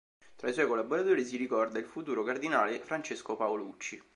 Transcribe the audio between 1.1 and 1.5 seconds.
si